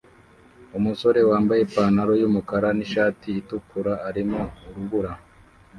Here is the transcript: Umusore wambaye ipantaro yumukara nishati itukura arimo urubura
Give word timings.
Umusore 0.77 1.19
wambaye 1.29 1.61
ipantaro 1.63 2.13
yumukara 2.21 2.69
nishati 2.77 3.29
itukura 3.41 3.93
arimo 4.09 4.39
urubura 4.67 5.11